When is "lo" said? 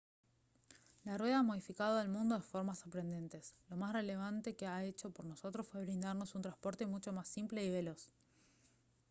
3.69-3.77